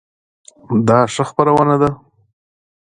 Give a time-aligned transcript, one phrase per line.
[0.87, 1.89] دا ښه خپرونه ده؟